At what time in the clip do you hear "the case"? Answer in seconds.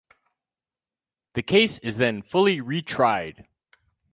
1.35-1.77